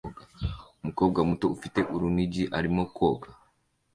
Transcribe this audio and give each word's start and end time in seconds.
Umukobwa 0.81 1.19
muto 1.29 1.45
ufite 1.55 1.79
urunigi 1.93 2.43
arimo 2.57 2.81
koga 2.95 3.29